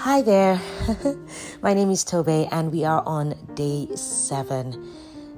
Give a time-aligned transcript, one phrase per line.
[0.00, 0.58] Hi there.
[1.62, 4.88] My name is Tobe, and we are on day seven.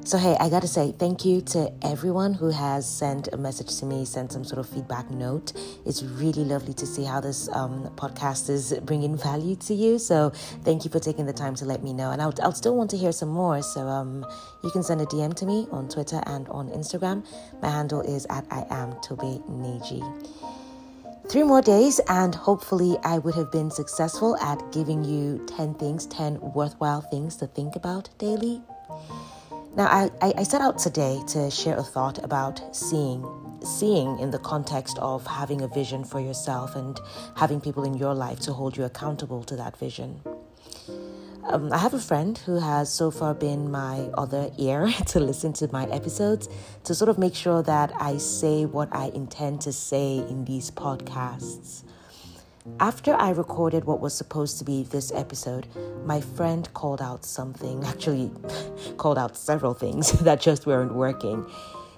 [0.05, 3.87] So, hey, I gotta say thank you to everyone who has sent a message to
[3.87, 5.53] me, sent some sort of feedback note.
[5.85, 9.99] It's really lovely to see how this um, podcast is bringing value to you.
[9.99, 10.31] So,
[10.63, 12.13] thank you for taking the time to let me know.
[12.13, 13.63] And I'll, I'll still want to hear some more.
[13.63, 14.25] So, um,
[14.63, 17.27] you can send a DM to me on Twitter and on Instagram.
[17.61, 20.62] My handle is at I am Tobe Neji.
[21.29, 26.05] Three more days, and hopefully, I would have been successful at giving you 10 things,
[26.07, 28.61] 10 worthwhile things to think about daily.
[29.75, 33.25] Now, I, I, set out today to share a thought about seeing,
[33.65, 37.01] seeing in the context of having a vision for yourself and
[37.37, 40.21] having people in your life to hold you accountable to that vision.
[41.45, 45.53] Um, I have a friend who has so far been my other ear to listen
[45.55, 46.49] to my episodes
[46.85, 50.71] to sort of make sure that I say what I intend to say in these
[50.71, 51.83] podcasts.
[52.79, 55.67] After I recorded what was supposed to be this episode,
[56.05, 58.31] my friend called out something, actually,
[58.97, 61.45] called out several things that just weren't working.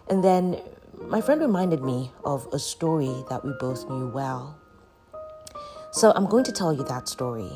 [0.09, 0.59] And then
[1.09, 4.59] my friend reminded me of a story that we both knew well.
[5.93, 7.53] So I'm going to tell you that story.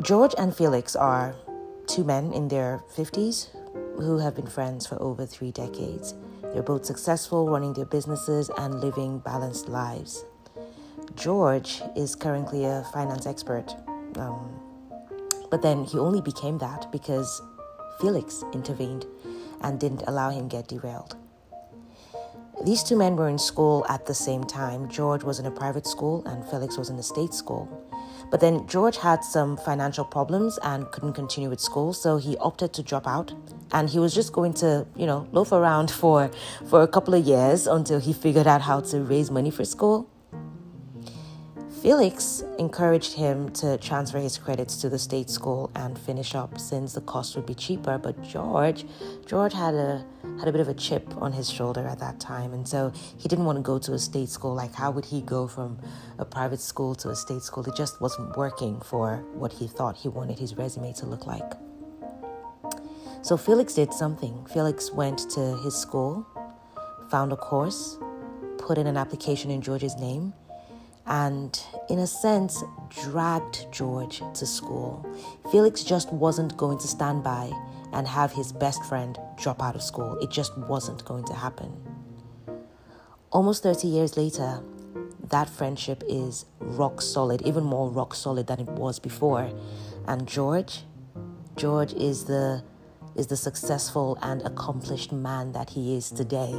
[0.00, 1.34] George and Felix are
[1.88, 3.48] two men in their 50s
[3.96, 6.14] who have been friends for over three decades.
[6.40, 10.24] They're both successful, running their businesses and living balanced lives.
[11.16, 13.74] George is currently a finance expert.
[14.16, 14.60] Um,
[15.50, 17.42] but then he only became that because
[18.00, 19.04] Felix intervened
[19.62, 21.16] and didn't allow him get derailed.
[22.64, 24.88] These two men were in school at the same time.
[24.88, 27.68] George was in a private school and Felix was in a state school.
[28.30, 32.72] But then George had some financial problems and couldn't continue with school, so he opted
[32.74, 33.32] to drop out.
[33.72, 36.30] And he was just going to, you know, loaf around for
[36.68, 40.08] for a couple of years until he figured out how to raise money for school.
[41.82, 46.92] Felix encouraged him to transfer his credits to the state school and finish up since
[46.92, 47.98] the cost would be cheaper.
[47.98, 48.84] But George,
[49.26, 50.04] George had a
[50.40, 53.28] had a bit of a chip on his shoulder at that time, and so he
[53.28, 54.54] didn't want to go to a state school.
[54.54, 55.78] Like, how would he go from
[56.18, 57.64] a private school to a state school?
[57.64, 61.52] It just wasn't working for what he thought he wanted his resume to look like.
[63.22, 64.46] So Felix did something.
[64.46, 66.26] Felix went to his school,
[67.08, 67.98] found a course,
[68.58, 70.32] put in an application in George's name
[71.08, 75.06] and, in a sense, dragged George to school.
[75.50, 77.50] Felix just wasn't going to stand by
[77.92, 80.18] and have his best friend drop out of school.
[80.18, 81.72] It just wasn't going to happen.
[83.30, 84.62] Almost 30 years later,
[85.30, 89.50] that friendship is rock solid, even more rock solid than it was before.
[90.06, 90.84] And George,
[91.56, 92.62] George is the
[93.16, 96.54] is the successful and accomplished man that he is today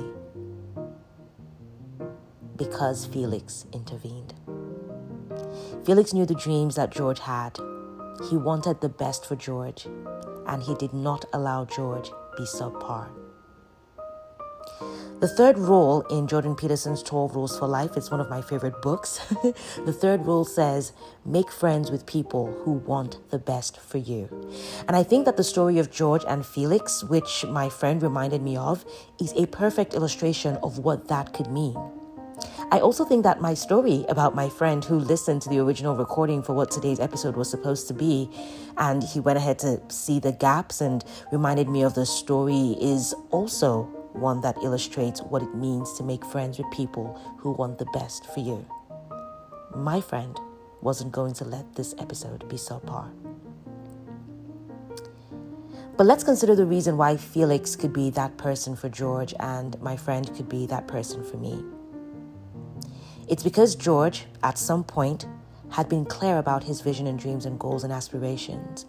[2.59, 4.35] because Felix intervened.
[5.85, 7.57] Felix knew the dreams that George had.
[8.29, 9.87] He wanted the best for George,
[10.45, 13.09] and he did not allow George be subpar.
[15.19, 18.81] The third rule in Jordan Peterson's 12 Rules for Life is one of my favorite
[18.81, 19.17] books.
[19.85, 20.93] the third rule says,
[21.25, 24.29] make friends with people who want the best for you.
[24.87, 28.55] And I think that the story of George and Felix, which my friend reminded me
[28.55, 28.85] of,
[29.19, 31.98] is a perfect illustration of what that could mean.
[32.71, 36.43] I also think that my story about my friend who listened to the original recording
[36.43, 38.29] for what today's episode was supposed to be,
[38.77, 43.15] and he went ahead to see the gaps and reminded me of the story, is
[43.31, 47.85] also one that illustrates what it means to make friends with people who want the
[47.85, 48.63] best for you.
[49.75, 50.39] My friend
[50.81, 53.09] wasn't going to let this episode be subpar.
[55.97, 59.97] But let's consider the reason why Felix could be that person for George and my
[59.97, 61.63] friend could be that person for me.
[63.29, 65.27] It's because George, at some point,
[65.69, 68.87] had been clear about his vision and dreams and goals and aspirations.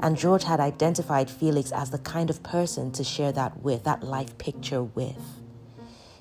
[0.00, 4.02] And George had identified Felix as the kind of person to share that with, that
[4.02, 5.22] life picture with.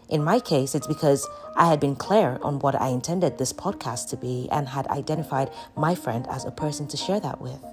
[0.09, 1.25] In my case, it's because
[1.55, 5.49] I had been clear on what I intended this podcast to be and had identified
[5.77, 7.63] my friend as a person to share that with.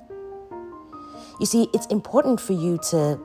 [1.41, 3.19] You see, it's important for you to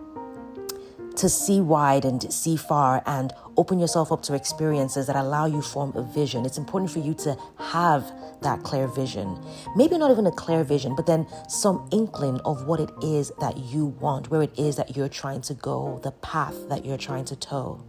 [1.15, 5.61] to see wide and see far and open yourself up to experiences that allow you
[5.61, 6.45] form a vision.
[6.45, 8.11] It's important for you to have
[8.41, 9.39] that clear vision.
[9.75, 13.57] Maybe not even a clear vision, but then some inkling of what it is that
[13.57, 17.25] you want, where it is that you're trying to go, the path that you're trying
[17.25, 17.83] to toe.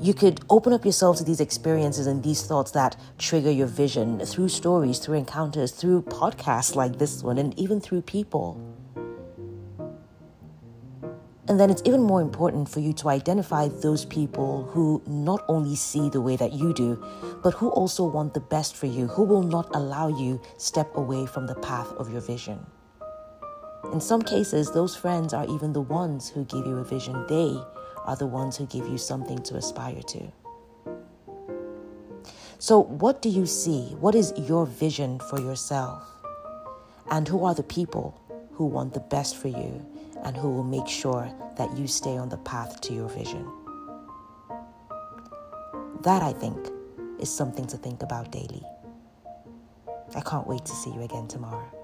[0.00, 4.18] You could open up yourself to these experiences and these thoughts that trigger your vision
[4.26, 8.71] through stories, through encounters, through podcasts like this one, and even through people.
[11.48, 15.74] And then it's even more important for you to identify those people who not only
[15.74, 17.02] see the way that you do,
[17.42, 21.26] but who also want the best for you, who will not allow you step away
[21.26, 22.64] from the path of your vision.
[23.92, 27.26] In some cases, those friends are even the ones who give you a vision.
[27.28, 27.58] They
[28.04, 30.32] are the ones who give you something to aspire to.
[32.60, 33.96] So, what do you see?
[33.98, 36.08] What is your vision for yourself?
[37.10, 38.20] And who are the people
[38.52, 39.84] who want the best for you
[40.22, 43.50] and who will make sure that you stay on the path to your vision?
[46.02, 46.58] That, I think,
[47.18, 48.62] is something to think about daily.
[50.14, 51.81] I can't wait to see you again tomorrow.